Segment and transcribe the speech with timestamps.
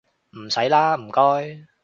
[0.31, 1.67] 唔使喇唔該